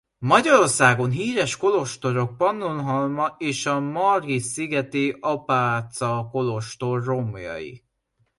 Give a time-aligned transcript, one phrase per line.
[0.19, 7.83] Magyarországon híres kolostorok Pannonhalma és a margitszigeti apácakolostor romjai.